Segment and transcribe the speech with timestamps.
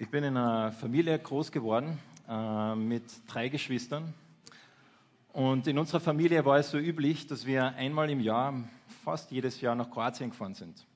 [0.00, 1.98] Ich bin in einer Familie groß geworden
[2.28, 4.14] äh, mit drei Geschwistern.
[5.32, 8.54] Und in unserer Familie war es so üblich, dass wir einmal im Jahr,
[9.02, 10.86] fast jedes Jahr nach Kroatien gefahren sind.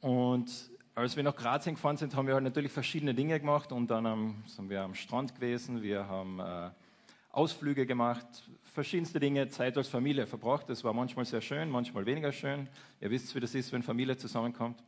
[0.00, 0.48] Und
[0.94, 3.72] als wir nach Kroatien gefahren sind, haben wir halt natürlich verschiedene Dinge gemacht.
[3.72, 6.70] Und dann sind wir am Strand gewesen, wir haben äh,
[7.32, 10.70] Ausflüge gemacht, verschiedenste Dinge, Zeit als Familie verbracht.
[10.70, 12.68] Das war manchmal sehr schön, manchmal weniger schön.
[13.00, 14.80] Ihr wisst, wie das ist, wenn Familie zusammenkommt.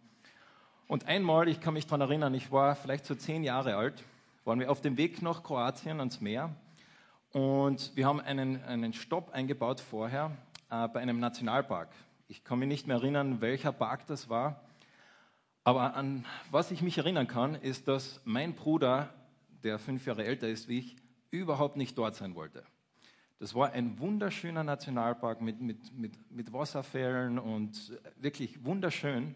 [0.89, 4.03] Und einmal, ich kann mich daran erinnern, ich war vielleicht so zehn Jahre alt,
[4.47, 6.57] waren wir auf dem Weg nach Kroatien ans Meer
[7.33, 10.35] und wir haben einen, einen Stopp eingebaut vorher
[10.71, 11.91] äh, bei einem Nationalpark.
[12.27, 14.63] Ich kann mich nicht mehr erinnern, welcher Park das war,
[15.63, 19.13] aber an was ich mich erinnern kann, ist, dass mein Bruder,
[19.63, 20.97] der fünf Jahre älter ist wie ich,
[21.31, 22.65] überhaupt nicht dort sein wollte.
[23.41, 29.35] Das war ein wunderschöner Nationalpark mit, mit, mit, mit Wasserfällen und wirklich wunderschön.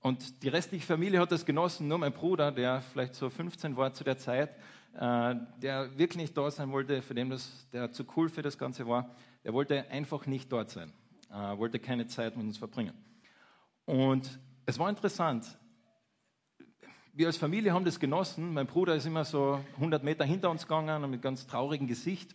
[0.00, 3.92] Und die restliche Familie hat das genossen, nur mein Bruder, der vielleicht so 15 war
[3.92, 4.56] zu der Zeit,
[4.94, 8.56] äh, der wirklich nicht da sein wollte, für den das, der zu cool für das
[8.56, 10.92] Ganze war, der wollte einfach nicht dort sein,
[11.30, 12.94] äh, wollte keine Zeit mit uns verbringen.
[13.84, 15.58] Und es war interessant.
[17.12, 18.54] Wir als Familie haben das genossen.
[18.54, 22.34] Mein Bruder ist immer so 100 Meter hinter uns gegangen und mit ganz traurigem Gesicht.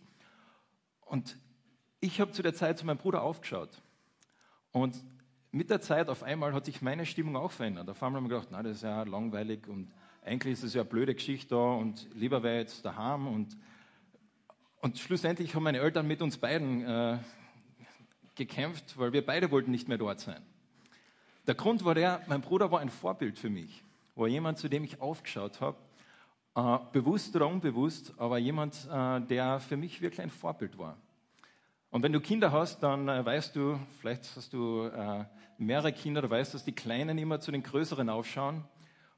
[1.00, 1.36] Und
[1.98, 3.70] ich habe zu der Zeit zu meinem Bruder aufgeschaut.
[4.70, 5.02] Und
[5.56, 7.88] mit der Zeit auf einmal hat sich meine Stimmung auch verändert.
[7.88, 9.90] Auf einmal haben wir gedacht, na, das ist ja langweilig und
[10.22, 13.26] eigentlich ist es ja eine blöde Geschichte da und lieber wäre jetzt daheim.
[13.26, 13.56] Und,
[14.82, 17.18] und schlussendlich haben meine Eltern mit uns beiden äh,
[18.34, 20.42] gekämpft, weil wir beide wollten nicht mehr dort sein.
[21.46, 23.82] Der Grund war der, mein Bruder war ein Vorbild für mich,
[24.14, 25.78] war jemand, zu dem ich aufgeschaut habe,
[26.54, 30.98] äh, bewusst oder unbewusst, aber jemand, äh, der für mich wirklich ein Vorbild war.
[31.90, 35.24] Und wenn du Kinder hast, dann äh, weißt du, vielleicht hast du äh,
[35.56, 38.64] mehrere Kinder, du weißt, dass die Kleinen immer zu den Größeren aufschauen.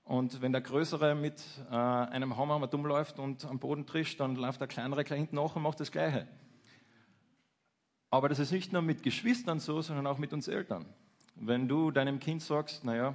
[0.04, 4.36] Und wenn der Größere mit äh, einem Hammer dumm läuft und am Boden trischt, dann
[4.36, 6.28] läuft der Kleinere gleich hinten nach und macht das Gleiche.
[8.10, 10.86] Aber das ist nicht nur mit Geschwistern so, sondern auch mit uns Eltern.
[11.34, 13.14] Wenn du deinem Kind sagst, naja,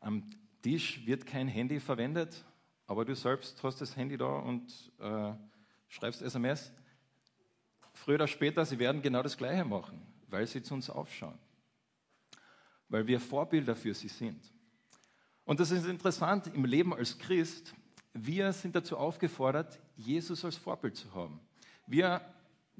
[0.00, 0.30] am
[0.62, 2.44] Tisch wird kein Handy verwendet,
[2.86, 4.90] aber du selbst hast das Handy da und
[5.88, 6.72] schreibst SMS,
[8.02, 11.38] früher oder später, sie werden genau das Gleiche machen, weil sie zu uns aufschauen.
[12.88, 14.42] Weil wir Vorbilder für sie sind.
[15.44, 17.74] Und das ist interessant im Leben als Christ.
[18.12, 21.40] Wir sind dazu aufgefordert, Jesus als Vorbild zu haben.
[21.86, 22.20] Wir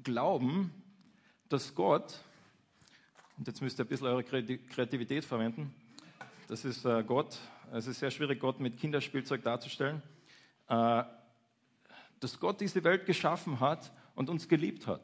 [0.03, 0.71] glauben,
[1.47, 2.19] dass Gott,
[3.37, 5.73] und jetzt müsst ihr ein bisschen eure Kreativität verwenden,
[6.49, 7.37] das ist äh, Gott,
[7.71, 10.03] es ist sehr schwierig, Gott mit Kinderspielzeug darzustellen,
[10.67, 11.03] äh,
[12.19, 15.01] dass Gott diese Welt geschaffen hat und uns geliebt hat.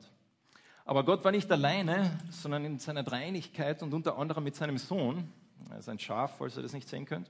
[0.86, 5.32] Aber Gott war nicht alleine, sondern in seiner Dreinigkeit und unter anderem mit seinem Sohn,
[5.70, 7.30] er ist ein Schaf, falls ihr das nicht sehen könnt,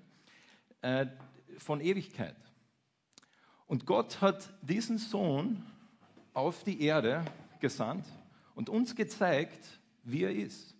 [0.81, 1.07] äh,
[1.57, 2.37] von Ewigkeit.
[3.67, 5.65] Und Gott hat diesen Sohn
[6.33, 7.25] auf die Erde
[7.59, 8.05] gesandt
[8.55, 10.73] und uns gezeigt, wie er ist.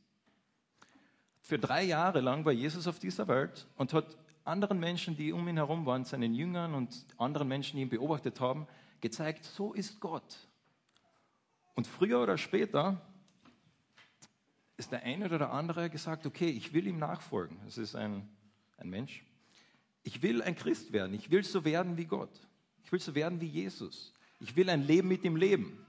[1.41, 5.47] Für drei Jahre lang war Jesus auf dieser Welt und hat anderen Menschen, die um
[5.47, 8.67] ihn herum waren, seinen Jüngern und anderen Menschen, die ihn beobachtet haben,
[9.01, 10.48] gezeigt, so ist Gott.
[11.79, 12.99] Und früher oder später
[14.75, 17.57] ist der eine oder der andere gesagt, okay, ich will ihm nachfolgen.
[17.63, 18.27] Das ist ein,
[18.75, 19.23] ein Mensch.
[20.03, 21.13] Ich will ein Christ werden.
[21.13, 22.45] Ich will so werden wie Gott.
[22.83, 24.13] Ich will so werden wie Jesus.
[24.41, 25.85] Ich will ein Leben mit ihm leben.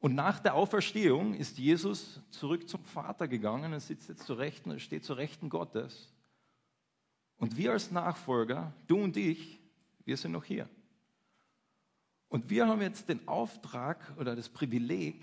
[0.00, 4.80] Und nach der Auferstehung ist Jesus zurück zum Vater gegangen und sitzt jetzt zur Rechten,
[4.80, 6.10] steht zur Rechten Gottes.
[7.36, 9.60] Und wir als Nachfolger, du und ich,
[10.06, 10.70] wir sind noch hier.
[12.28, 15.22] Und wir haben jetzt den Auftrag oder das Privileg,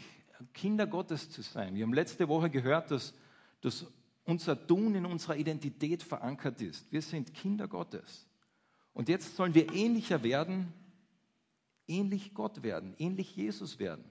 [0.53, 1.75] Kinder Gottes zu sein.
[1.75, 3.13] Wir haben letzte Woche gehört, dass,
[3.61, 3.85] dass
[4.25, 6.91] unser Tun in unserer Identität verankert ist.
[6.91, 8.27] Wir sind Kinder Gottes.
[8.93, 10.73] Und jetzt sollen wir ähnlicher werden,
[11.87, 14.03] ähnlich Gott werden, ähnlich Jesus werden.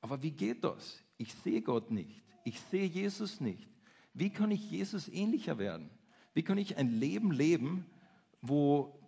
[0.00, 1.02] Aber wie geht das?
[1.16, 2.22] Ich sehe Gott nicht.
[2.44, 3.68] Ich sehe Jesus nicht.
[4.14, 5.90] Wie kann ich Jesus ähnlicher werden?
[6.34, 7.86] Wie kann ich ein Leben leben,
[8.40, 8.99] wo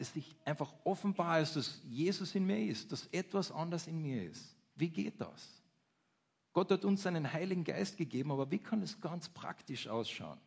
[0.00, 4.24] es sich einfach offenbar ist, dass Jesus in mir ist, dass etwas anders in mir
[4.24, 4.56] ist.
[4.74, 5.62] Wie geht das?
[6.52, 10.38] Gott hat uns seinen Heiligen Geist gegeben, aber wie kann es ganz praktisch ausschauen?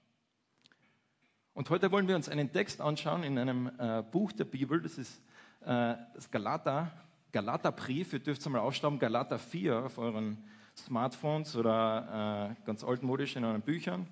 [1.53, 4.97] Und heute wollen wir uns einen Text anschauen in einem äh, Buch der Bibel, das
[4.97, 5.21] ist
[5.61, 6.91] äh, das Galater,
[7.31, 10.43] Galaterbrief, ihr dürft es mal aufschreiben, Galater 4 auf euren
[10.75, 14.07] Smartphones oder äh, ganz altmodisch in euren Büchern.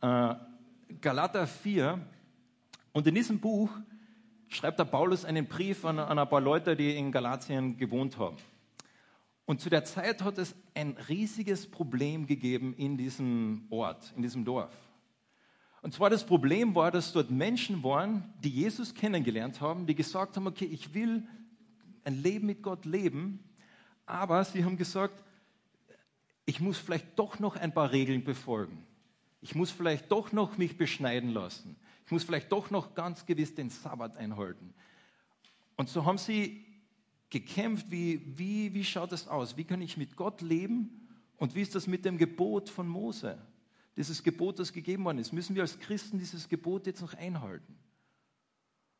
[0.00, 0.34] Äh,
[1.00, 2.00] Galater 4
[2.92, 3.70] und in diesem Buch
[4.48, 8.36] schreibt der Paulus einen Brief an, an ein paar Leute, die in Galatien gewohnt haben.
[9.46, 14.44] Und zu der Zeit hat es ein riesiges Problem gegeben in diesem Ort, in diesem
[14.44, 14.72] Dorf.
[15.82, 20.36] Und zwar das Problem war, dass dort Menschen waren, die Jesus kennengelernt haben, die gesagt
[20.36, 21.26] haben, okay, ich will
[22.04, 23.38] ein Leben mit Gott leben,
[24.06, 25.22] aber sie haben gesagt,
[26.46, 28.86] ich muss vielleicht doch noch ein paar Regeln befolgen.
[29.42, 31.76] Ich muss vielleicht doch noch mich beschneiden lassen.
[32.06, 34.74] Ich muss vielleicht doch noch ganz gewiss den Sabbat einhalten.
[35.76, 36.64] Und so haben sie
[37.30, 39.56] gekämpft, wie, wie, wie schaut das aus?
[39.56, 41.08] Wie kann ich mit Gott leben?
[41.36, 43.38] Und wie ist das mit dem Gebot von Mose?
[43.96, 45.32] Dieses Gebot, das gegeben worden ist.
[45.32, 47.76] Müssen wir als Christen dieses Gebot jetzt noch einhalten?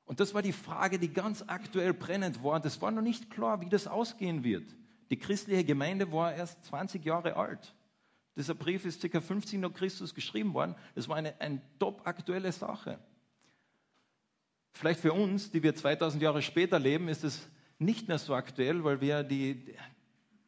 [0.06, 2.61] Und das war die Frage, die ganz aktuell brennend war.
[2.61, 4.75] Das war noch nicht klar, wie das ausgehen wird.
[5.11, 7.75] Die christliche Gemeinde war erst 20 Jahre alt.
[8.37, 9.21] Dieser Brief ist ca.
[9.21, 10.75] 50 nach Christus geschrieben worden.
[10.95, 12.99] Das war eine, eine top aktuelle Sache.
[14.73, 17.49] Vielleicht für uns, die wir 2000 Jahre später leben, ist es
[17.79, 19.77] nicht mehr so aktuell, weil wir die,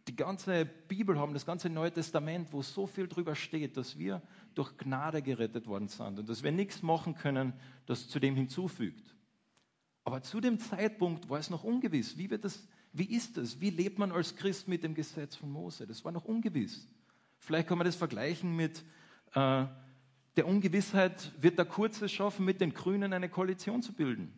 [0.08, 4.20] die ganze Bibel haben, das ganze Neue Testament, wo so viel drüber steht, dass wir
[4.54, 7.52] durch Gnade gerettet worden sind und dass wir nichts machen können,
[7.86, 9.14] das zu dem hinzufügt.
[10.04, 12.16] Aber zu dem Zeitpunkt war es noch ungewiss.
[12.16, 13.60] Wie, wird das, wie ist es?
[13.60, 15.86] Wie lebt man als Christ mit dem Gesetz von Mose?
[15.86, 16.88] Das war noch ungewiss.
[17.38, 18.84] Vielleicht kann man das vergleichen mit
[19.34, 19.64] äh,
[20.36, 24.32] der Ungewissheit, wird der Kurze schaffen, mit den Grünen eine Koalition zu bilden?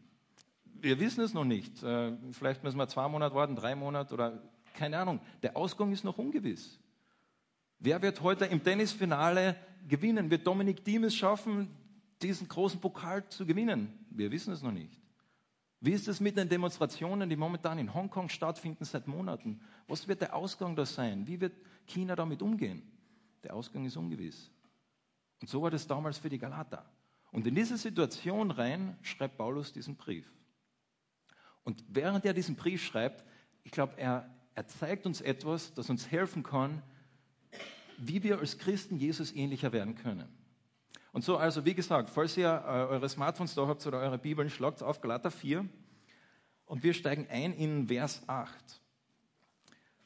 [0.65, 1.83] Wir wissen es noch nicht.
[1.83, 4.43] Äh, vielleicht müssen wir zwei Monate warten, drei Monate oder
[4.75, 5.21] keine Ahnung.
[5.43, 6.79] Der Ausgang ist noch ungewiss.
[7.81, 9.57] Wer wird heute im Tennisfinale
[9.89, 10.31] gewinnen?
[10.31, 11.69] Wird Dominik Thiem es schaffen,
[12.23, 14.07] diesen großen Pokal zu gewinnen?
[14.11, 15.01] Wir wissen es noch nicht.
[15.81, 19.61] Wie ist es mit den Demonstrationen, die momentan in Hongkong stattfinden seit Monaten?
[19.87, 21.27] Was wird der Ausgang da sein?
[21.27, 21.55] Wie wird
[21.89, 22.83] China damit umgehen?
[23.43, 24.51] Der Ausgang ist ungewiss.
[25.41, 26.85] Und so war das damals für die Galater.
[27.31, 30.31] Und in diese Situation rein schreibt Paulus diesen Brief.
[31.65, 33.25] Und während er diesen Brief schreibt,
[33.65, 36.83] ich glaube, er, er zeigt uns etwas, das uns helfen kann,
[37.99, 40.29] wie wir als Christen Jesus ähnlicher werden können.
[41.13, 44.51] Und so, also wie gesagt, falls ihr äh, eure Smartphones da habt oder eure Bibeln,
[44.51, 45.69] schlagt auf Galater 4
[46.67, 48.81] und wir steigen ein in Vers 8.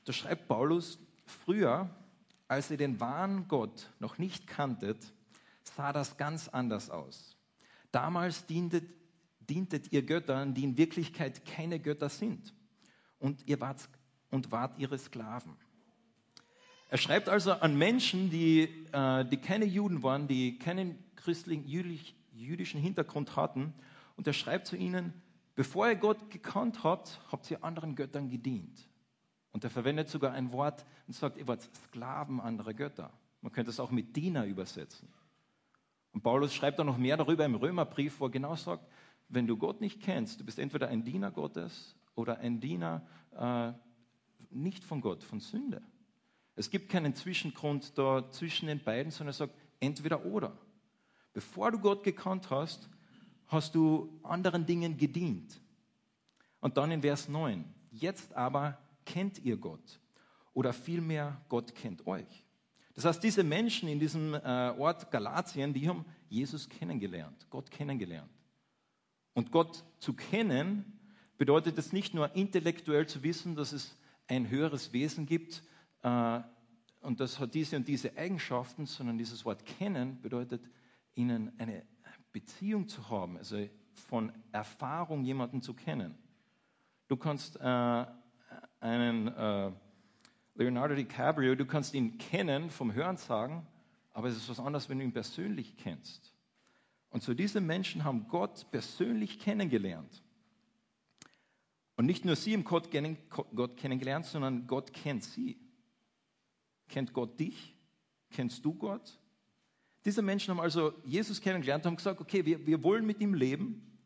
[0.04, 1.90] Da schreibt Paulus, früher,
[2.48, 5.12] als ihr den wahren Gott noch nicht kanntet,
[5.62, 7.36] sah das ganz anders aus.
[7.90, 8.84] Damals dientet,
[9.40, 12.54] dientet ihr Göttern, die in Wirklichkeit keine Götter sind.
[13.18, 13.88] Und ihr wart
[14.30, 15.56] und wart ihre Sklaven.
[16.88, 22.14] Er schreibt also an Menschen, die, äh, die keine Juden waren, die keinen christlichen, jüdisch,
[22.32, 23.72] jüdischen Hintergrund hatten.
[24.16, 25.14] Und er schreibt zu ihnen,
[25.54, 28.88] bevor ihr Gott gekannt habt, habt ihr anderen Göttern gedient.
[29.52, 33.12] Und er verwendet sogar ein Wort und sagt, ihr wart Sklaven anderer Götter.
[33.42, 35.08] Man könnte es auch mit Diener übersetzen.
[36.12, 38.86] Und Paulus schreibt auch noch mehr darüber im Römerbrief, wo er genau sagt,
[39.28, 43.06] wenn du Gott nicht kennst, du bist entweder ein Diener Gottes oder ein Diener
[43.36, 43.72] äh,
[44.50, 45.82] nicht von Gott, von Sünde.
[46.54, 50.56] Es gibt keinen Zwischengrund da zwischen den beiden, sondern er sagt entweder oder.
[51.32, 52.90] Bevor du Gott gekannt hast,
[53.46, 55.60] hast du anderen Dingen gedient.
[56.60, 60.00] Und dann in Vers 9, jetzt aber kennt ihr Gott
[60.54, 62.44] oder vielmehr Gott kennt euch.
[62.94, 68.30] Das heißt, diese Menschen in diesem äh, Ort Galatien, die haben Jesus kennengelernt, Gott kennengelernt.
[69.32, 71.00] Und Gott zu kennen
[71.38, 73.96] bedeutet es nicht nur intellektuell zu wissen, dass es
[74.28, 75.62] ein höheres Wesen gibt
[76.02, 76.40] äh,
[77.02, 80.62] und das hat diese und diese Eigenschaften, sondern dieses Wort kennen bedeutet,
[81.14, 81.84] ihnen eine
[82.30, 83.68] Beziehung zu haben, also
[84.08, 86.16] von Erfahrung jemanden zu kennen.
[87.08, 88.06] Du kannst äh,
[88.82, 89.70] einen äh,
[90.54, 93.66] Leonardo DiCaprio, du kannst ihn kennen vom Hörensagen,
[94.12, 96.34] aber es ist was anderes, wenn du ihn persönlich kennst.
[97.10, 100.22] Und so diese Menschen haben Gott persönlich kennengelernt.
[101.96, 102.90] Und nicht nur sie haben Gott,
[103.54, 105.58] Gott kennengelernt, sondern Gott kennt sie.
[106.88, 107.76] Kennt Gott dich?
[108.30, 109.18] Kennst du Gott?
[110.04, 113.34] Diese Menschen haben also Jesus kennengelernt und haben gesagt, okay, wir, wir wollen mit ihm
[113.34, 113.98] leben.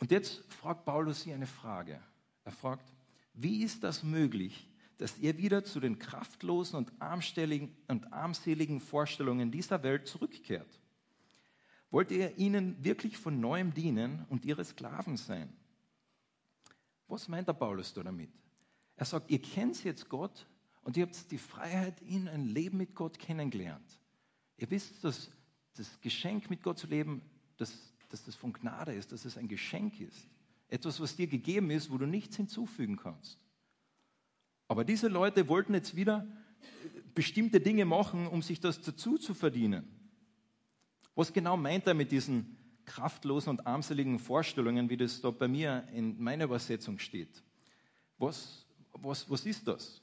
[0.00, 2.00] Und jetzt fragt Paulus sie eine Frage.
[2.44, 2.95] Er fragt,
[3.36, 6.92] wie ist das möglich, dass ihr wieder zu den kraftlosen und,
[7.88, 10.80] und armseligen Vorstellungen dieser Welt zurückkehrt?
[11.90, 15.54] Wollt ihr ihnen wirklich von neuem dienen und ihre Sklaven sein?
[17.08, 18.30] Was meint der Paulus da damit?
[18.96, 20.46] Er sagt, ihr kennt jetzt Gott
[20.82, 24.00] und ihr habt die Freiheit, in ein Leben mit Gott kennengelernt.
[24.56, 25.30] Ihr wisst, dass
[25.76, 27.22] das Geschenk mit Gott zu leben,
[27.58, 30.26] dass, dass das von Gnade ist, dass es ein Geschenk ist.
[30.68, 33.38] Etwas, was dir gegeben ist, wo du nichts hinzufügen kannst.
[34.68, 36.26] Aber diese Leute wollten jetzt wieder
[37.14, 39.86] bestimmte Dinge machen, um sich das dazu zu verdienen.
[41.14, 45.88] Was genau meint er mit diesen kraftlosen und armseligen Vorstellungen, wie das da bei mir
[45.92, 47.42] in meiner Übersetzung steht?
[48.18, 50.02] Was, was, was ist das?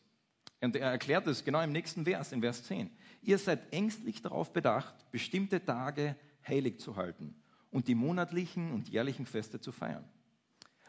[0.61, 2.89] Und er erklärt es genau im nächsten Vers, in Vers 10.
[3.21, 6.15] Ihr seid ängstlich darauf bedacht, bestimmte Tage
[6.47, 7.35] heilig zu halten
[7.69, 10.05] und die monatlichen und jährlichen Feste zu feiern.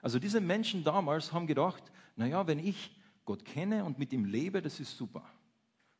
[0.04, 1.82] Also diese Menschen damals haben gedacht,
[2.14, 2.94] naja, wenn ich
[3.25, 5.25] Gott kenne und mit ihm lebe, das ist super.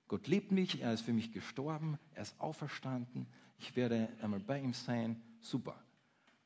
[0.09, 4.61] Gott liebt mich, er ist für mich gestorben, er ist auferstanden, ich werde einmal bei
[4.61, 5.83] ihm sein, super.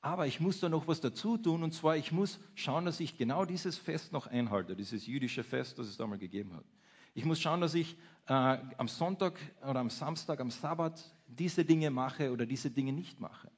[0.00, 3.18] Aber ich muss da noch was dazu tun und zwar, ich muss schauen, dass ich
[3.18, 6.64] genau dieses Fest noch einhalte, dieses jüdische Fest, das es damals gegeben hat.
[7.12, 7.96] Ich muss schauen, dass ich
[8.28, 9.36] äh, am Sonntag
[9.68, 13.50] oder am Samstag, am Sabbat diese Dinge mache oder diese Dinge nicht mache.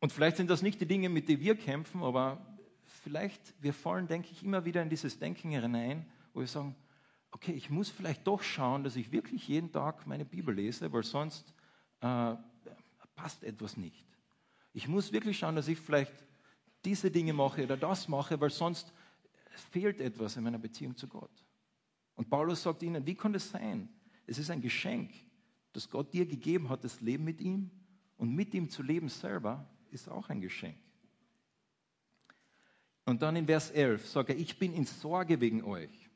[0.00, 2.44] Und vielleicht sind das nicht die Dinge, mit denen wir kämpfen, aber
[3.02, 6.76] vielleicht, wir fallen, denke ich, immer wieder in dieses Denken hinein, wo wir sagen,
[7.30, 11.02] okay, ich muss vielleicht doch schauen, dass ich wirklich jeden Tag meine Bibel lese, weil
[11.02, 11.52] sonst
[12.00, 12.34] äh,
[13.14, 14.04] passt etwas nicht.
[14.72, 16.12] Ich muss wirklich schauen, dass ich vielleicht
[16.84, 18.92] diese Dinge mache oder das mache, weil sonst
[19.70, 21.30] fehlt etwas in meiner Beziehung zu Gott.
[22.14, 23.88] Und Paulus sagt ihnen, wie kann das sein?
[24.26, 25.12] Es ist ein Geschenk,
[25.72, 27.70] das Gott dir gegeben hat, das Leben mit ihm.
[28.16, 30.78] Und mit ihm zu leben selber ist auch ein Geschenk.
[33.06, 36.10] Und dann in Vers 11 sagt er, ich bin in Sorge wegen euch.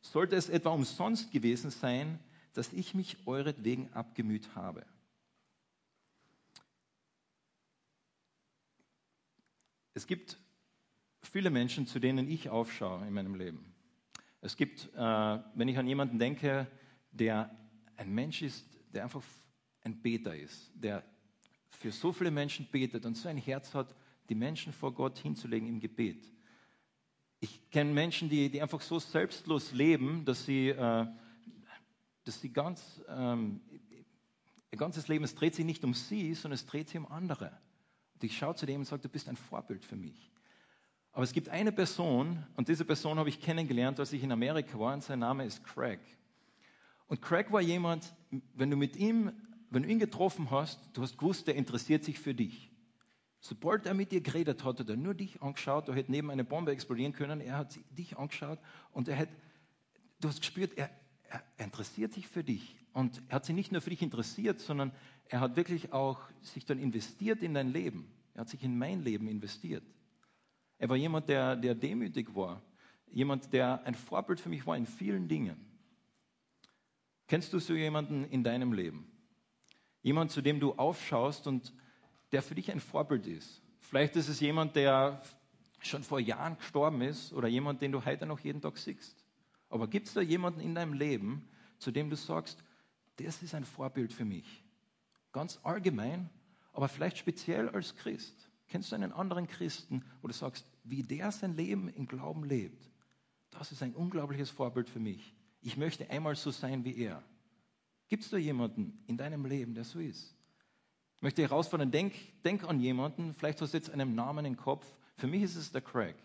[0.00, 2.18] Sollte es etwa umsonst gewesen sein,
[2.52, 4.86] dass ich mich euretwegen abgemüht habe.
[9.94, 10.38] Es gibt
[11.22, 13.74] viele Menschen, zu denen ich aufschaue in meinem Leben.
[14.40, 16.66] Es gibt, äh, wenn ich an jemanden denke,
[17.10, 17.50] der
[17.96, 19.22] ein Mensch ist, der einfach
[19.82, 21.04] ein Beter ist, der
[21.84, 23.94] für so viele Menschen betet und so ein Herz hat,
[24.30, 26.32] die Menschen vor Gott hinzulegen im Gebet.
[27.40, 31.06] Ich kenne Menschen, die, die einfach so selbstlos leben, dass sie, äh,
[32.24, 33.60] dass sie ganz, ähm,
[34.72, 37.52] ihr ganzes Leben, es dreht sich nicht um sie, sondern es dreht sich um andere.
[38.14, 40.30] Und ich schaue zu dem und sage, du bist ein Vorbild für mich.
[41.12, 44.78] Aber es gibt eine Person, und diese Person habe ich kennengelernt, als ich in Amerika
[44.78, 46.00] war, und sein Name ist Craig.
[47.08, 48.14] Und Craig war jemand,
[48.54, 49.32] wenn du mit ihm,
[49.74, 52.70] wenn du ihn getroffen hast, du hast gewusst, der interessiert sich für dich.
[53.40, 56.44] Sobald er mit dir geredet hat, hat er nur dich angeschaut, da hätte neben eine
[56.44, 58.58] Bombe explodieren können, er hat dich angeschaut
[58.92, 59.28] und er hat,
[60.20, 60.90] du hast gespürt, er,
[61.28, 62.76] er, er interessiert sich für dich.
[62.92, 64.92] Und er hat sich nicht nur für dich interessiert, sondern
[65.26, 68.08] er hat wirklich auch sich dann investiert in dein Leben.
[68.34, 69.84] Er hat sich in mein Leben investiert.
[70.78, 72.62] Er war jemand, der, der demütig war.
[73.10, 75.56] Jemand, der ein Vorbild für mich war in vielen Dingen.
[77.26, 79.10] Kennst du so jemanden in deinem Leben?
[80.04, 81.72] Jemand, zu dem du aufschaust und
[82.30, 83.62] der für dich ein Vorbild ist.
[83.80, 85.22] Vielleicht ist es jemand, der
[85.80, 89.24] schon vor Jahren gestorben ist oder jemand, den du heute noch jeden Tag siehst.
[89.70, 92.62] Aber gibt es da jemanden in deinem Leben, zu dem du sagst,
[93.16, 94.62] das ist ein Vorbild für mich?
[95.32, 96.28] Ganz allgemein,
[96.74, 98.50] aber vielleicht speziell als Christ.
[98.68, 102.90] Kennst du einen anderen Christen, wo du sagst, wie der sein Leben im Glauben lebt?
[103.52, 105.34] Das ist ein unglaubliches Vorbild für mich.
[105.62, 107.22] Ich möchte einmal so sein wie er.
[108.08, 110.34] Gibt es da jemanden in deinem Leben, der so ist?
[111.16, 114.86] Ich möchte herausfordern, denk, denk an jemanden, vielleicht hast du jetzt einen Namen im Kopf.
[115.16, 116.16] Für mich ist es der Craig.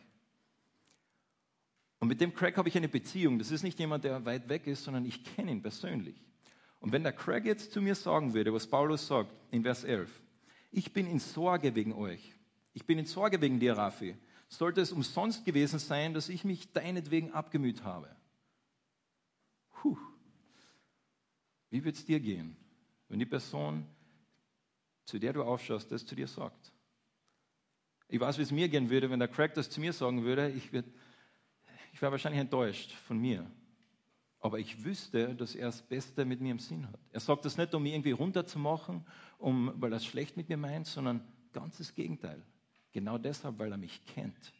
[2.00, 3.40] Und mit dem Craig habe ich eine Beziehung.
[3.40, 6.16] Das ist nicht jemand, der weit weg ist, sondern ich kenne ihn persönlich.
[6.80, 10.10] Und wenn der Craig jetzt zu mir sagen würde, was Paulus sagt in Vers 11,
[10.72, 12.34] ich bin in Sorge wegen euch,
[12.74, 14.16] ich bin in Sorge wegen dir, Rafi,
[14.48, 18.16] sollte es umsonst gewesen sein, dass ich mich deinetwegen abgemüht habe.
[19.72, 19.98] Puh.
[21.70, 22.56] Wie wird es dir gehen,
[23.08, 23.86] wenn die Person,
[25.06, 26.74] zu der du aufschaust, das zu dir sagt?
[28.08, 30.50] Ich weiß, wie es mir gehen würde, wenn der Craig das zu mir sagen würde.
[30.50, 33.50] Ich, ich wäre wahrscheinlich enttäuscht von mir
[34.40, 37.00] aber ich wüsste, dass er das Beste mit mir im Sinn hat.
[37.12, 39.06] Er sagt das nicht, um mich irgendwie runterzumachen,
[39.38, 41.22] um, weil er es schlecht mit mir meint, sondern
[41.52, 42.42] ganz das Gegenteil.
[42.92, 44.54] Genau deshalb, weil er mich kennt.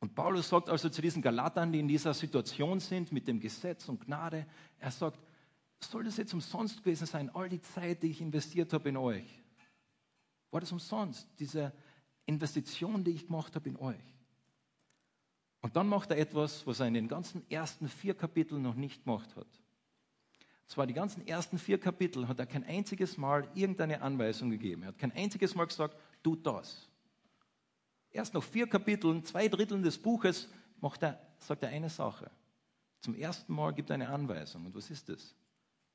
[0.00, 3.88] Und Paulus sagt also zu diesen Galatern, die in dieser Situation sind mit dem Gesetz
[3.88, 4.46] und Gnade,
[4.78, 5.18] er sagt,
[5.80, 9.42] soll das jetzt umsonst gewesen sein, all die Zeit, die ich investiert habe in euch?
[10.50, 11.72] War das umsonst, diese
[12.26, 14.16] Investition, die ich gemacht habe in euch?
[15.60, 19.04] Und dann macht er etwas, was er in den ganzen ersten vier Kapiteln noch nicht
[19.04, 19.46] gemacht hat.
[19.46, 24.82] Und zwar die ganzen ersten vier Kapitel hat er kein einziges Mal irgendeine Anweisung gegeben.
[24.82, 26.88] Er hat kein einziges Mal gesagt, tu das.
[28.16, 30.48] Erst nach vier Kapiteln, zwei Dritteln des Buches,
[31.00, 32.30] er, sagt er eine Sache.
[33.00, 34.64] Zum ersten Mal gibt er eine Anweisung.
[34.64, 35.34] Und was ist das?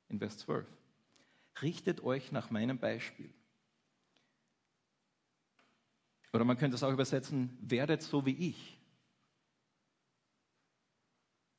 [0.07, 0.67] In Vers 12.
[1.63, 3.33] Richtet euch nach meinem Beispiel.
[6.31, 8.77] Oder man könnte es auch übersetzen, werdet so wie ich.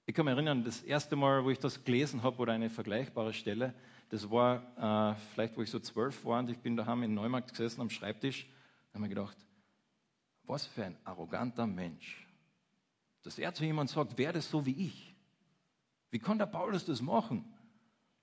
[0.07, 3.33] Ich kann mich erinnern, das erste Mal, wo ich das gelesen habe oder eine vergleichbare
[3.33, 3.75] Stelle,
[4.11, 7.50] das war äh, vielleicht, wo ich so zwölf war und ich bin daheim in Neumarkt
[7.50, 9.37] gesessen am Schreibtisch und habe mir gedacht,
[10.52, 12.28] was für ein arroganter Mensch,
[13.23, 15.14] dass er zu jemandem sagt, werde so wie ich.
[16.11, 17.42] Wie kann der Paulus das machen?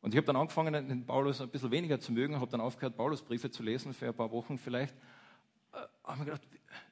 [0.01, 2.95] Und ich habe dann angefangen, den Paulus ein bisschen weniger zu mögen, habe dann aufgehört,
[2.95, 4.93] Paulusbriefe zu lesen für ein paar Wochen vielleicht.
[5.73, 6.47] Äh, habe mir gedacht,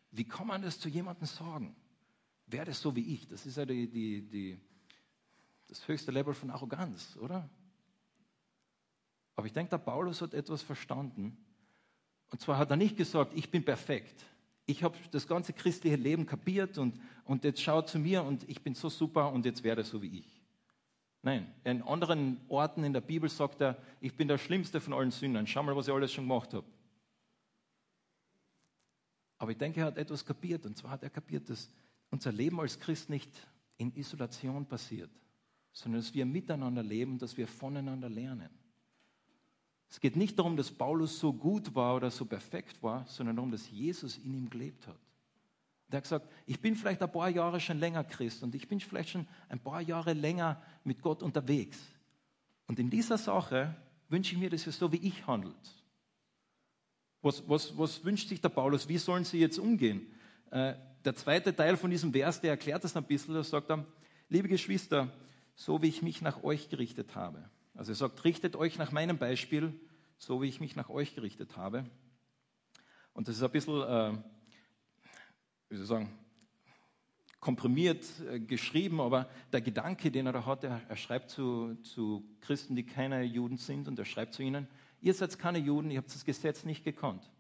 [0.10, 1.76] wie kann man das zu jemandem sagen?
[2.48, 3.28] Werde so wie ich.
[3.28, 4.60] Das ist ja die, die, die,
[5.68, 7.48] das höchste Level von Arroganz, oder?
[9.36, 11.38] Aber ich denke, der Paulus hat etwas verstanden.
[12.32, 14.26] Und zwar hat er nicht gesagt, ich bin perfekt.
[14.68, 18.62] Ich habe das ganze christliche Leben kapiert und, und jetzt schau zu mir und ich
[18.62, 20.42] bin so super und jetzt werde so wie ich.
[21.24, 25.12] Nein, in anderen Orten in der Bibel sagt er, ich bin der schlimmste von allen
[25.12, 25.48] Sündern.
[25.48, 26.68] Schau mal, was ich alles schon gemacht habe.
[29.38, 30.66] Aber ich denke, er hat etwas kapiert.
[30.66, 31.72] Und zwar hat er kapiert, dass
[32.10, 33.32] unser Leben als Christ nicht
[33.78, 35.12] in Isolation passiert,
[35.72, 38.50] sondern dass wir miteinander leben, dass wir voneinander lernen.
[39.90, 43.52] Es geht nicht darum, dass Paulus so gut war oder so perfekt war, sondern darum,
[43.52, 45.00] dass Jesus in ihm gelebt hat.
[45.90, 48.80] Der hat gesagt, ich bin vielleicht ein paar Jahre schon länger Christ und ich bin
[48.80, 51.80] vielleicht schon ein paar Jahre länger mit Gott unterwegs.
[52.68, 53.74] Und in dieser Sache
[54.10, 55.56] wünsche ich mir, dass ihr so wie ich handelt.
[57.22, 58.90] Was, was, was wünscht sich der Paulus?
[58.90, 60.06] Wie sollen sie jetzt umgehen?
[60.52, 60.76] Äh,
[61.06, 63.86] der zweite Teil von diesem Vers, der erklärt das ein bisschen, da sagt er,
[64.28, 65.12] liebe Geschwister,
[65.56, 67.50] so wie ich mich nach euch gerichtet habe.
[67.78, 69.80] Also er sagt, richtet euch nach meinem Beispiel,
[70.18, 71.86] so wie ich mich nach euch gerichtet habe.
[73.14, 74.18] Und das ist ein bisschen, äh,
[75.70, 76.20] wie soll ich sagen,
[77.40, 82.28] komprimiert äh, geschrieben, aber der Gedanke, den er da hat, er, er schreibt zu, zu
[82.42, 84.68] Christen, die keine Juden sind, und er schreibt zu ihnen,
[85.00, 87.32] ihr seid keine Juden, ihr habt das Gesetz nicht gekannt.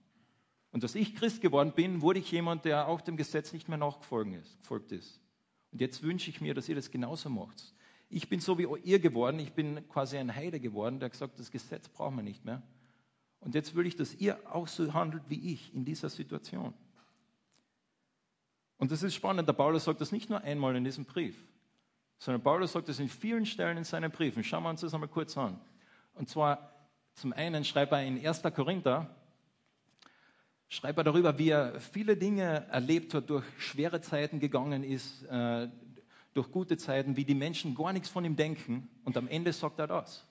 [0.72, 3.80] Und dass ich Christ geworden bin, wurde ich jemand, der auch dem Gesetz nicht mehr
[3.80, 5.20] nachgefolgt ist.
[5.72, 7.74] Und jetzt wünsche ich mir, dass ihr das genauso macht.
[8.10, 11.52] Ich bin so wie ihr geworden, ich bin quasi ein Heide geworden, der gesagt, das
[11.52, 12.62] Gesetz brauchen wir nicht mehr.
[13.40, 16.74] Und jetzt will ich, dass ihr auch so handelt wie ich in dieser Situation.
[18.78, 21.36] Und das ist spannend, der Paulus sagt das nicht nur einmal in diesem Brief,
[22.20, 24.44] sondern Paulus sagt das in vielen Stellen in seinen Briefen.
[24.44, 25.60] Schauen wir uns das einmal kurz an.
[26.14, 26.72] Und zwar
[27.14, 28.44] zum einen schreibt er in 1.
[28.56, 29.16] Korinther,
[30.68, 35.70] schreibt er darüber, wie er viele Dinge erlebt hat, durch schwere Zeiten gegangen ist, äh,
[36.38, 38.88] durch gute Zeiten, wie die Menschen gar nichts von ihm denken.
[39.04, 40.26] Und am Ende sagt er das.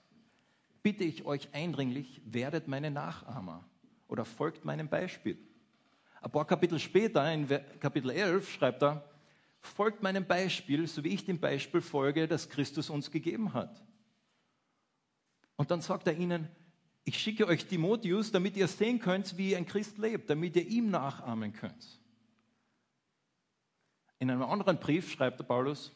[0.82, 3.64] Bitte ich euch eindringlich, werdet meine Nachahmer
[4.06, 5.36] oder folgt meinem Beispiel.
[6.22, 7.48] Ein paar Kapitel später, in
[7.80, 9.04] Kapitel 11, schreibt er,
[9.60, 13.82] folgt meinem Beispiel, so wie ich dem Beispiel folge, das Christus uns gegeben hat.
[15.56, 16.48] Und dann sagt er ihnen,
[17.04, 20.90] ich schicke euch Timotheus, damit ihr sehen könnt, wie ein Christ lebt, damit ihr ihm
[20.90, 22.00] nachahmen könnt.
[24.18, 25.92] In einem anderen Brief schreibt der Paulus,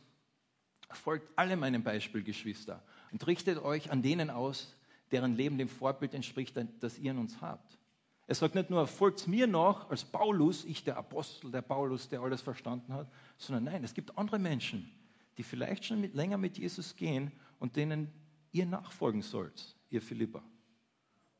[0.91, 4.77] folgt alle meinem Beispiel, Geschwister, und richtet euch an denen aus,
[5.11, 7.79] deren Leben dem Vorbild entspricht, das ihr in uns habt.
[8.27, 12.21] Er sagt nicht nur, folgt mir noch als Paulus, ich der Apostel, der Paulus, der
[12.21, 14.89] alles verstanden hat, sondern nein, es gibt andere Menschen,
[15.37, 18.13] die vielleicht schon mit, länger mit Jesus gehen und denen
[18.53, 20.45] ihr nachfolgen sollt, ihr Philippa.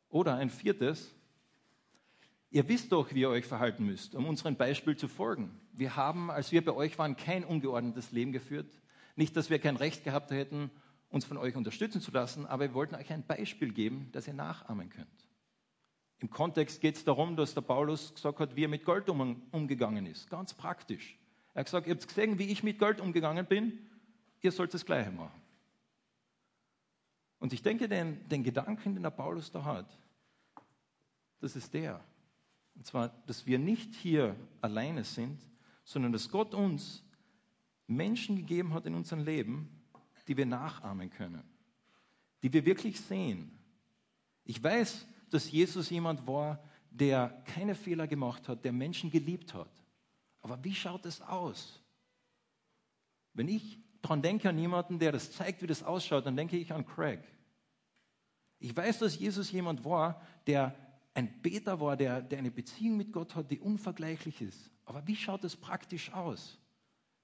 [0.09, 1.15] Oder ein viertes,
[2.53, 5.61] Ihr wisst doch, wie ihr euch verhalten müsst, um unserem Beispiel zu folgen.
[5.73, 8.81] Wir haben, als wir bei euch waren, kein ungeordnetes Leben geführt.
[9.15, 10.71] Nicht, dass wir kein Recht gehabt hätten,
[11.11, 14.35] uns von euch unterstützen zu lassen, aber wir wollten euch ein Beispiel geben, das ihr
[14.35, 15.09] nachahmen könnt.
[16.19, 19.43] Im Kontext geht es darum, dass der Paulus gesagt hat, wie er mit Gold um,
[19.53, 20.29] umgegangen ist.
[20.29, 21.19] Ganz praktisch.
[21.55, 23.79] Er hat gesagt, ihr habt gesehen, wie ich mit Gold umgegangen bin,
[24.43, 25.41] ihr sollt das Gleiche machen.
[27.39, 29.99] Und ich denke, den, den Gedanken, den der Paulus da hat,
[31.41, 32.05] das ist der,
[32.75, 35.41] und zwar, dass wir nicht hier alleine sind,
[35.85, 37.05] sondern dass Gott uns
[37.87, 39.69] Menschen gegeben hat in unserem Leben,
[40.29, 41.43] die wir nachahmen können,
[42.43, 43.51] die wir wirklich sehen.
[44.45, 49.71] Ich weiß, dass Jesus jemand war, der keine Fehler gemacht hat, der Menschen geliebt hat.
[50.43, 51.81] Aber wie schaut es aus?
[53.33, 56.73] Wenn ich daran denke an jemanden, der das zeigt, wie das ausschaut, dann denke ich
[56.73, 57.21] an Craig.
[58.59, 60.75] Ich weiß, dass Jesus jemand war, der
[61.15, 64.71] ein Beter war, der, der eine Beziehung mit Gott hat, die unvergleichlich ist.
[64.85, 66.59] Aber wie schaut es praktisch aus?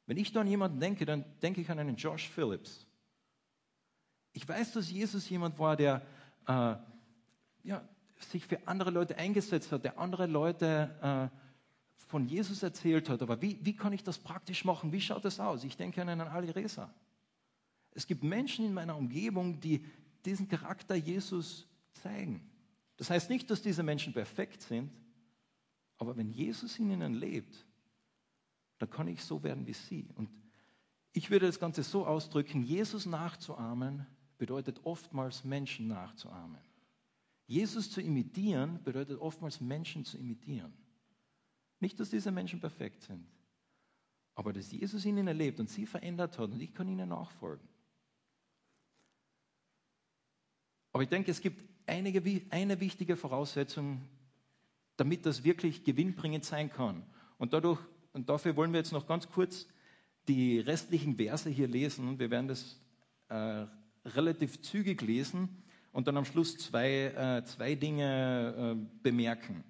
[0.07, 2.87] Wenn ich da an jemanden denke, dann denke ich an einen Josh Phillips.
[4.33, 6.03] Ich weiß, dass Jesus jemand war, der
[6.47, 6.77] äh,
[7.65, 11.37] ja, sich für andere Leute eingesetzt hat, der andere Leute äh,
[12.07, 13.23] von Jesus erzählt hat.
[13.23, 14.93] Aber wie, wie kann ich das praktisch machen?
[14.93, 15.65] Wie schaut das aus?
[15.65, 16.93] Ich denke an einen Ali Reza.
[17.93, 19.85] Es gibt Menschen in meiner Umgebung, die
[20.25, 22.49] diesen Charakter Jesus zeigen.
[22.97, 24.91] Das heißt nicht, dass diese Menschen perfekt sind,
[25.99, 27.67] aber wenn Jesus in ihnen lebt,
[28.79, 30.09] dann kann ich so werden wie sie.
[30.15, 30.31] Und
[31.13, 34.07] ich würde das Ganze so ausdrücken, Jesus nachzuahmen
[34.39, 36.61] bedeutet oftmals Menschen nachzuahmen.
[37.47, 40.73] Jesus zu imitieren bedeutet oftmals Menschen zu imitieren.
[41.81, 43.27] Nicht, dass diese Menschen perfekt sind,
[44.35, 47.67] aber dass Jesus in ihnen lebt und sie verändert hat und ich kann ihnen nachfolgen.
[50.93, 54.01] Aber ich denke, es gibt einige, eine wichtige Voraussetzung,
[54.97, 57.03] damit das wirklich gewinnbringend sein kann.
[57.39, 57.81] Und, dadurch,
[58.13, 59.67] und dafür wollen wir jetzt noch ganz kurz
[60.29, 62.19] die restlichen Verse hier lesen.
[62.19, 62.81] Wir werden das
[63.29, 63.67] äh,
[64.05, 69.65] relativ zügig lesen und dann am Schluss zwei, äh, zwei Dinge äh, bemerken.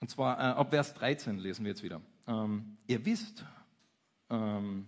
[0.00, 2.00] Und zwar äh, ab Vers 13 lesen wir jetzt wieder.
[2.26, 3.44] Ähm, ihr wisst,
[4.30, 4.86] ähm,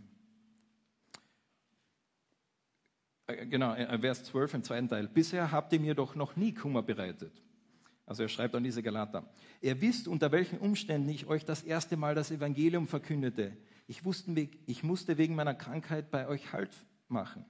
[3.22, 5.09] äh, genau, äh, Vers 12 im zweiten Teil.
[5.09, 7.33] Bisher habt ihr mir doch noch nie Kummer bereitet.
[8.07, 9.25] Also er schreibt an diese Galater.
[9.61, 13.57] Ihr wisst, unter welchen Umständen ich euch das erste Mal das Evangelium verkündete.
[13.87, 16.71] Ich, wusste, ich musste wegen meiner Krankheit bei euch Halt
[17.09, 17.45] machen.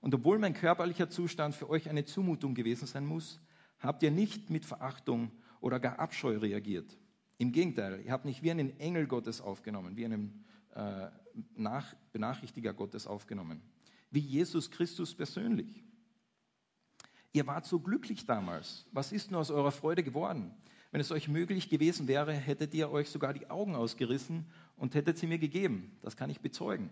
[0.00, 3.40] Und obwohl mein körperlicher Zustand für euch eine Zumutung gewesen sein muss,
[3.80, 6.96] habt ihr nicht mit Verachtung oder gar Abscheu reagiert.
[7.38, 11.08] Im Gegenteil, ihr habt nicht wie einen Engel Gottes aufgenommen, wie einen äh,
[11.56, 13.62] Nach Benachrichtiger Gottes aufgenommen,
[14.10, 15.84] wie Jesus Christus persönlich.
[17.32, 18.86] Ihr wart so glücklich damals.
[18.92, 20.54] Was ist nur aus eurer Freude geworden?
[20.90, 25.18] Wenn es euch möglich gewesen wäre, hättet ihr euch sogar die Augen ausgerissen und hättet
[25.18, 25.96] sie mir gegeben.
[26.00, 26.90] Das kann ich bezeugen.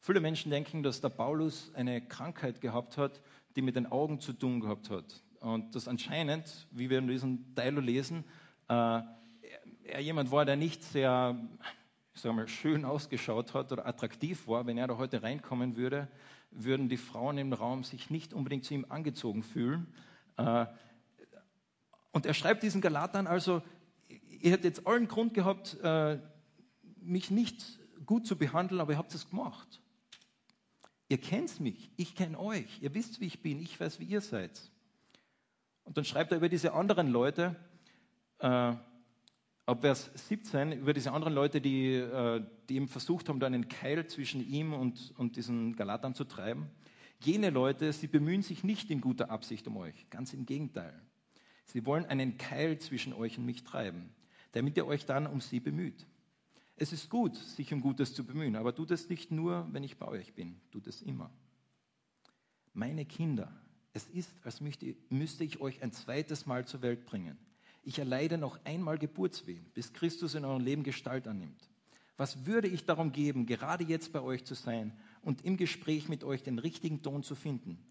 [0.00, 3.22] Viele Menschen denken, dass der Paulus eine Krankheit gehabt hat,
[3.56, 5.22] die mit den Augen zu tun gehabt hat.
[5.40, 8.24] Und dass anscheinend, wie wir in diesem Teil lesen,
[8.68, 9.00] äh,
[9.84, 11.36] er jemand war, der nicht sehr
[12.14, 14.66] ich mal, schön ausgeschaut hat oder attraktiv war.
[14.66, 16.08] Wenn er da heute reinkommen würde,
[16.50, 19.86] würden die Frauen im Raum sich nicht unbedingt zu ihm angezogen fühlen.
[20.36, 20.66] Äh,
[22.12, 23.62] und er schreibt diesen Galatern also,
[24.08, 26.18] ihr hättet jetzt allen Grund gehabt, äh,
[27.00, 29.80] mich nicht gut zu behandeln, aber ihr habt es gemacht.
[31.08, 34.20] Ihr kennt mich, ich kenne euch, ihr wisst, wie ich bin, ich weiß, wie ihr
[34.20, 34.70] seid.
[35.84, 37.56] Und dann schreibt er über diese anderen Leute,
[38.38, 38.74] äh,
[39.66, 43.68] ab Vers 17, über diese anderen Leute, die, äh, die ihm versucht haben, da einen
[43.68, 46.70] Keil zwischen ihm und, und diesen Galatern zu treiben.
[47.20, 51.00] Jene Leute, sie bemühen sich nicht in guter Absicht um euch, ganz im Gegenteil.
[51.64, 54.10] Sie wollen einen Keil zwischen euch und mich treiben,
[54.52, 56.06] damit ihr euch dann um sie bemüht.
[56.74, 59.98] Es ist gut, sich um Gutes zu bemühen, aber tut es nicht nur, wenn ich
[59.98, 61.30] bei euch bin, tut es immer.
[62.72, 63.52] Meine Kinder,
[63.92, 67.38] es ist, als müsste ich euch ein zweites Mal zur Welt bringen.
[67.82, 71.68] Ich erleide noch einmal Geburtswehen, bis Christus in eurem Leben Gestalt annimmt.
[72.16, 76.22] Was würde ich darum geben, gerade jetzt bei euch zu sein und im Gespräch mit
[76.22, 77.84] euch den richtigen Ton zu finden?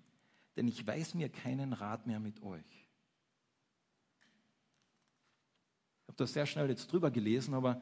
[0.56, 2.88] Denn ich weiß mir keinen Rat mehr mit euch.
[6.02, 7.82] Ich habe das sehr schnell jetzt drüber gelesen, aber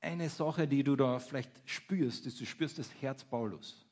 [0.00, 3.86] eine Sache, die du da vielleicht spürst, ist, du spürst das Herz Paulus.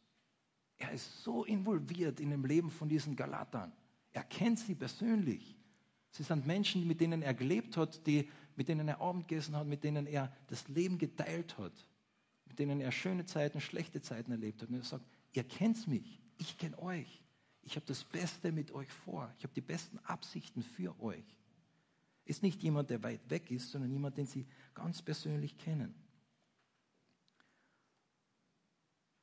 [0.78, 3.72] Er ist so involviert in dem Leben von diesen Galatern.
[4.12, 5.55] Er kennt sie persönlich.
[6.16, 8.26] Sie sind Menschen, mit denen er gelebt hat, die,
[8.56, 11.74] mit denen er Abend gegessen hat, mit denen er das Leben geteilt hat,
[12.46, 14.70] mit denen er schöne Zeiten, schlechte Zeiten erlebt hat.
[14.70, 17.22] Und er sagt, ihr kennt mich, ich kenne euch.
[17.60, 19.30] Ich habe das Beste mit euch vor.
[19.36, 21.36] Ich habe die besten Absichten für euch.
[22.24, 25.94] Ist nicht jemand, der weit weg ist, sondern jemand, den sie ganz persönlich kennen.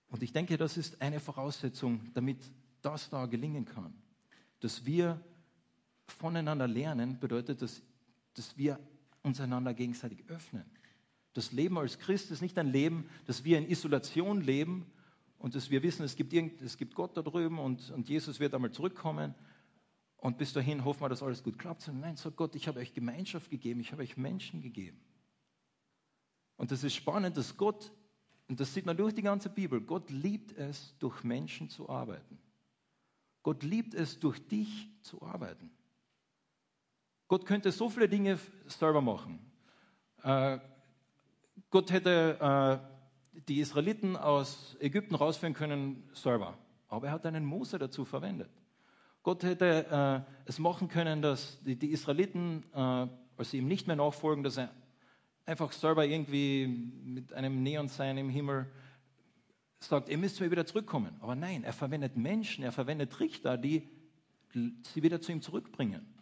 [0.09, 2.37] Und ich denke, das ist eine Voraussetzung, damit
[2.83, 3.95] das da gelingen kann.
[4.59, 5.19] Dass wir
[6.13, 7.81] voneinander lernen, bedeutet das,
[8.33, 8.79] dass wir
[9.21, 10.65] uns einander gegenseitig öffnen.
[11.33, 14.85] Das Leben als Christ ist nicht ein Leben, dass wir in Isolation leben
[15.39, 18.39] und dass wir wissen, es gibt, irgend, es gibt Gott da drüben und, und Jesus
[18.39, 19.33] wird einmal zurückkommen
[20.17, 21.81] und bis dahin hoffen wir, dass alles gut klappt.
[21.81, 25.01] Sondern nein, sagt Gott, ich habe euch Gemeinschaft gegeben, ich habe euch Menschen gegeben.
[26.55, 27.91] Und das ist spannend, dass Gott,
[28.47, 32.37] und das sieht man durch die ganze Bibel, Gott liebt es, durch Menschen zu arbeiten.
[33.41, 35.69] Gott liebt es, durch dich zu arbeiten.
[37.33, 39.39] Gott könnte so viele Dinge selber machen.
[40.21, 40.59] Äh,
[41.71, 47.79] Gott hätte äh, die Israeliten aus Ägypten rausführen können selber, aber er hat einen Mose
[47.79, 48.51] dazu verwendet.
[49.23, 53.87] Gott hätte äh, es machen können, dass die, die Israeliten, äh, als sie ihm nicht
[53.87, 54.69] mehr nachfolgen, dass er
[55.47, 58.69] einfach selber irgendwie mit einem Neonsein im Himmel
[59.79, 61.17] sagt, ihr müsst wieder zurückkommen.
[61.19, 63.89] Aber nein, er verwendet Menschen, er verwendet Richter, die
[64.53, 66.12] sie wieder zu ihm zurückbringen.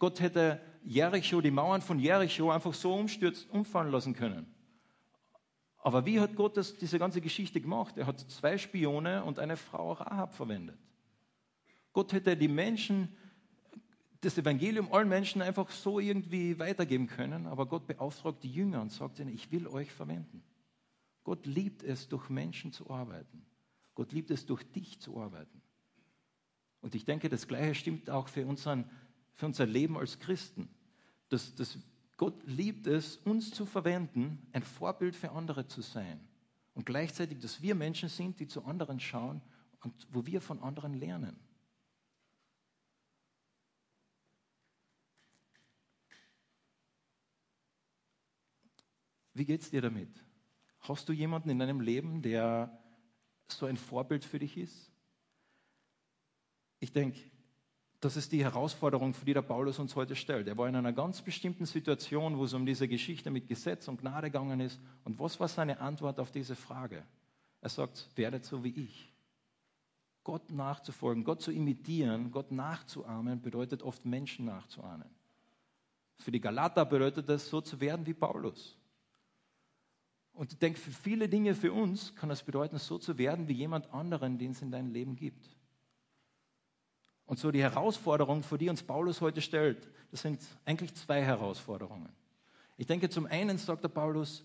[0.00, 4.52] Gott hätte Jericho, die Mauern von Jericho einfach so umstürzt, umfallen lassen können.
[5.78, 7.96] Aber wie hat Gott das, diese ganze Geschichte gemacht?
[7.96, 10.78] Er hat zwei Spione und eine Frau Rahab verwendet.
[11.92, 13.14] Gott hätte die Menschen,
[14.22, 18.92] das Evangelium allen Menschen einfach so irgendwie weitergeben können, aber Gott beauftragt die Jünger und
[18.92, 20.42] sagt ihnen, ich will euch verwenden.
[21.24, 23.44] Gott liebt es, durch Menschen zu arbeiten.
[23.94, 25.60] Gott liebt es, durch dich zu arbeiten.
[26.80, 28.88] Und ich denke, das Gleiche stimmt auch für unseren
[29.40, 30.68] für unser Leben als Christen.
[31.30, 31.78] Dass, dass
[32.18, 36.20] Gott liebt es, uns zu verwenden, ein Vorbild für andere zu sein.
[36.74, 39.40] Und gleichzeitig, dass wir Menschen sind, die zu anderen schauen
[39.80, 41.40] und wo wir von anderen lernen.
[49.32, 50.22] Wie geht es dir damit?
[50.80, 52.78] Hast du jemanden in deinem Leben, der
[53.48, 54.92] so ein Vorbild für dich ist?
[56.78, 57.18] Ich denke,
[58.00, 60.48] das ist die Herausforderung, für die der Paulus uns heute stellt.
[60.48, 64.00] Er war in einer ganz bestimmten Situation, wo es um diese Geschichte mit Gesetz und
[64.00, 64.80] Gnade gegangen ist.
[65.04, 67.04] Und was war seine Antwort auf diese Frage?
[67.60, 69.12] Er sagt, werdet so wie ich.
[70.24, 75.08] Gott nachzufolgen, Gott zu imitieren, Gott nachzuahmen, bedeutet oft Menschen nachzuahmen.
[76.18, 78.78] Für die Galater bedeutet das, so zu werden wie Paulus.
[80.32, 83.54] Und ich denke, für viele Dinge für uns kann das bedeuten, so zu werden wie
[83.54, 85.50] jemand anderen, den es in deinem Leben gibt.
[87.30, 92.08] Und so die Herausforderung, vor die uns Paulus heute stellt, das sind eigentlich zwei Herausforderungen.
[92.76, 94.44] Ich denke, zum einen sagt der Paulus,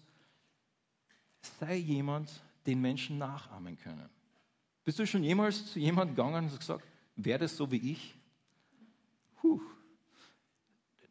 [1.59, 2.31] sei jemand,
[2.67, 4.07] den Menschen nachahmen können.
[4.83, 8.13] Bist du schon jemals zu jemandem gegangen und gesagt, werde so wie ich?
[9.37, 9.59] Puh,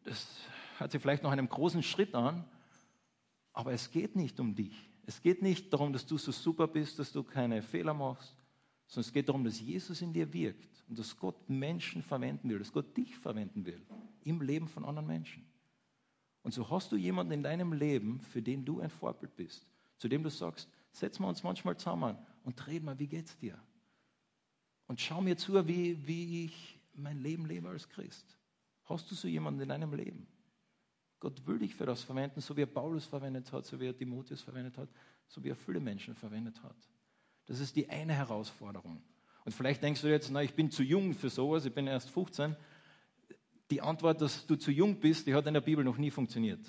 [0.04, 0.28] das
[0.78, 2.44] hört sich vielleicht noch einem großen Schritt an,
[3.52, 4.90] aber es geht nicht um dich.
[5.06, 8.36] Es geht nicht darum, dass du so super bist, dass du keine Fehler machst,
[8.94, 12.60] sondern es geht darum, dass Jesus in dir wirkt und dass Gott Menschen verwenden will,
[12.60, 13.82] dass Gott dich verwenden will
[14.22, 15.44] im Leben von anderen Menschen.
[16.42, 19.66] Und so hast du jemanden in deinem Leben, für den du ein Vorbild bist,
[19.98, 23.58] zu dem du sagst, setzen wir uns manchmal zusammen und reden mal, wie geht's dir?
[24.86, 28.38] Und schau mir zu, wie, wie ich mein Leben lebe als Christ.
[28.84, 30.28] Hast du so jemanden in deinem Leben?
[31.18, 33.96] Gott will dich für das verwenden, so wie er Paulus verwendet hat, so wie er
[33.96, 34.90] Timotheus verwendet hat,
[35.26, 36.76] so wie er viele Menschen verwendet hat.
[37.46, 39.02] Das ist die eine Herausforderung.
[39.44, 42.10] Und vielleicht denkst du jetzt, na, ich bin zu jung für sowas, ich bin erst
[42.10, 42.56] 15.
[43.70, 46.60] Die Antwort, dass du zu jung bist, die hat in der Bibel noch nie funktioniert.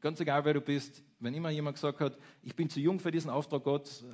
[0.00, 3.10] Ganz egal, wer du bist, wenn immer jemand gesagt hat, ich bin zu jung für
[3.10, 4.04] diesen Auftrag Gott,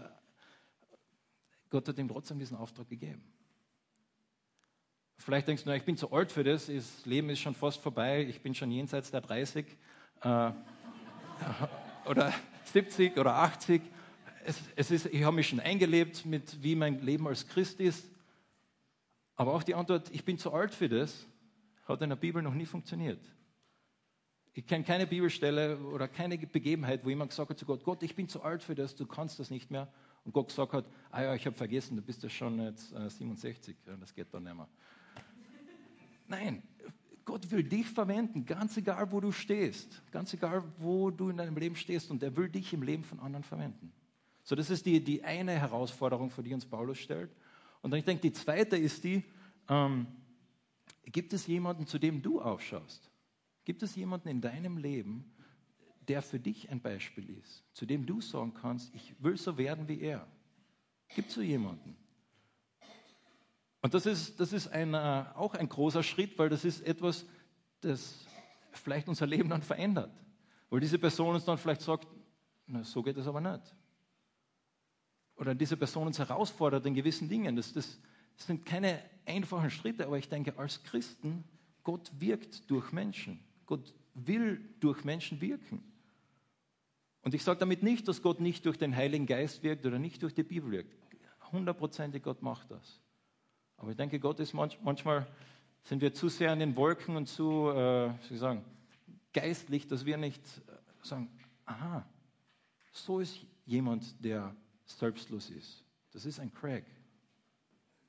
[1.69, 3.23] Gott hat ihm trotzdem diesen Auftrag gegeben.
[5.17, 8.25] Vielleicht denkst du, ich bin zu alt für das, das Leben ist schon fast vorbei,
[8.25, 9.67] ich bin schon jenseits der 30
[10.23, 10.53] äh,
[12.07, 12.33] oder
[12.65, 13.83] 70 oder 80.
[14.45, 18.09] Es, es ist, ich habe mich schon eingelebt mit, wie mein Leben als Christ ist.
[19.37, 21.27] Aber auch die Antwort, ich bin zu alt für das,
[21.87, 23.21] hat in der Bibel noch nie funktioniert.
[24.53, 28.17] Ich kenne keine Bibelstelle oder keine Begebenheit, wo jemand gesagt hat zu Gott, Gott, ich
[28.17, 29.93] bin zu alt für das, du kannst das nicht mehr.
[30.25, 33.09] Und Gott gesagt hat, ah ja, ich habe vergessen, du bist ja schon jetzt äh,
[33.09, 34.69] 67, ja, das geht dann nicht mehr.
[36.27, 36.63] Nein,
[37.25, 41.57] Gott will dich verwenden, ganz egal, wo du stehst, ganz egal, wo du in deinem
[41.57, 43.93] Leben stehst und er will dich im Leben von anderen verwenden.
[44.51, 47.31] So, das ist die, die eine Herausforderung, vor die uns Paulus stellt.
[47.83, 49.23] Und dann ich denke, die zweite ist die,
[49.69, 50.09] ähm,
[51.05, 53.13] gibt es jemanden, zu dem du aufschaust?
[53.65, 55.33] Gibt es jemanden in deinem Leben,
[56.09, 59.87] der für dich ein Beispiel ist, zu dem du sagen kannst, ich will so werden
[59.87, 60.27] wie er?
[61.15, 61.97] Gibt es so jemanden?
[63.83, 67.25] Und das ist, das ist ein, äh, auch ein großer Schritt, weil das ist etwas,
[67.83, 68.19] das
[68.73, 70.11] vielleicht unser Leben dann verändert.
[70.71, 72.09] Weil diese Person uns dann vielleicht sagt,
[72.67, 73.77] na, so geht es aber nicht.
[75.41, 77.57] Oder diese Person uns herausfordert in gewissen Dingen.
[77.57, 77.99] Das, das,
[78.37, 81.45] das sind keine einfachen Schritte, aber ich denke, als Christen,
[81.83, 83.41] Gott wirkt durch Menschen.
[83.65, 85.83] Gott will durch Menschen wirken.
[87.23, 90.23] Und ich sage damit nicht, dass Gott nicht durch den Heiligen Geist wirkt oder nicht
[90.23, 90.95] durch die Bibel wirkt.
[91.53, 93.01] Hundertprozentig Gott macht das.
[93.79, 95.27] Aber ich denke, Gott ist manch, manchmal,
[95.85, 98.63] sind wir zu sehr in den Wolken und zu, äh, wie sagen,
[99.33, 101.31] geistlich, dass wir nicht äh, sagen,
[101.65, 102.07] aha,
[102.93, 104.55] so ist jemand, der
[104.99, 105.85] selbstlos ist.
[106.13, 106.85] Das ist ein Craig.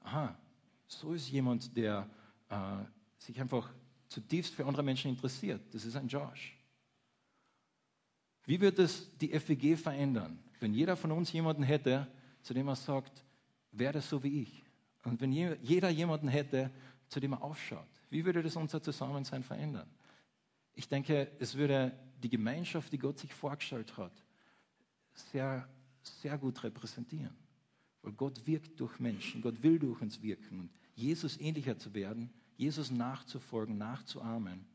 [0.02, 0.36] Aha,
[0.88, 2.10] so ist jemand, der
[2.50, 2.56] äh,
[3.18, 3.72] sich einfach
[4.08, 5.62] zutiefst für andere Menschen interessiert.
[5.74, 6.58] Das ist ein Josh.
[8.46, 12.08] Wie wird es die FWG verändern, wenn jeder von uns jemanden hätte,
[12.42, 13.24] zu dem er sagt,
[13.72, 14.64] werde so wie ich?
[15.04, 16.72] Und wenn jeder jemanden hätte,
[17.08, 19.90] zu dem er aufschaut, wie würde das unser Zusammensein verändern?
[20.74, 24.14] Ich denke, es würde die Gemeinschaft, die Gott sich vorgestellt hat,
[25.14, 25.68] sehr,
[26.04, 27.36] sehr gut repräsentieren.
[28.02, 30.60] Weil Gott wirkt durch Menschen, Gott will durch uns wirken.
[30.62, 34.66] Und Jesus ähnlicher zu werden, Jesus nachzufolgen, nachzuahmen,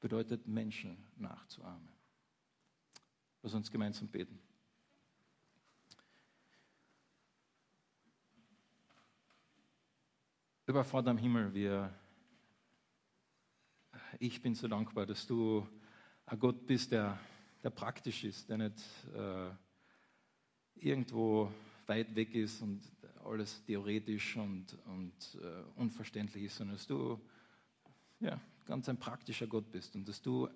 [0.00, 1.88] bedeutet Menschen nachzuahmen.
[3.42, 4.38] Lass uns gemeinsam beten.
[10.66, 11.92] Lieber Vater im Himmel, wir,
[14.18, 15.66] ich bin so dankbar, dass du
[16.24, 17.18] ein Gott bist, der,
[17.62, 18.82] der praktisch ist, der nicht
[19.14, 19.50] äh,
[20.84, 21.50] irgendwo
[21.86, 22.80] weit weg ist und
[23.24, 27.18] alles theoretisch und, und äh, unverständlich ist, sondern dass du
[28.20, 30.48] ja, ganz ein praktischer Gott bist und dass du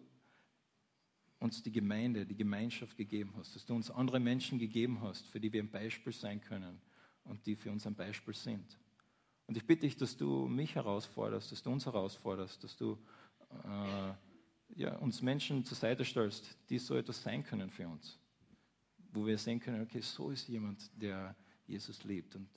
[1.38, 5.40] uns die Gemeinde, die Gemeinschaft gegeben hast, dass du uns andere Menschen gegeben hast, für
[5.40, 6.80] die wir ein Beispiel sein können
[7.24, 8.78] und die für uns ein Beispiel sind.
[9.46, 12.98] Und ich bitte dich, dass du mich herausforderst, dass du uns herausforderst, dass du
[13.64, 14.12] äh,
[14.74, 18.18] ja, uns Menschen zur Seite stellst, die so etwas sein können für uns.
[19.12, 21.34] Wo wir sehen können, okay, so ist jemand, der
[21.66, 22.36] Jesus liebt.
[22.36, 22.48] Und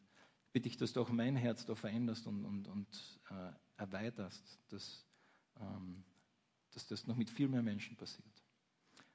[0.52, 5.06] bitte ich, dass du auch mein Herz da veränderst und, und, und äh, erweiterst, dass,
[5.60, 6.04] ähm,
[6.74, 8.28] dass das noch mit viel mehr Menschen passiert.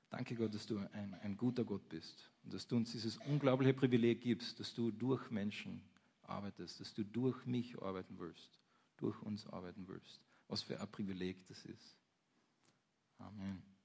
[0.09, 3.75] Danke Gott, dass du ein, ein guter Gott bist und dass du uns dieses unglaubliche
[3.75, 5.83] Privileg gibst, dass du durch Menschen
[6.23, 8.59] arbeitest, dass du durch mich arbeiten willst,
[8.97, 10.21] durch uns arbeiten willst.
[10.49, 11.97] Was für ein Privileg das ist.
[13.19, 13.76] Amen.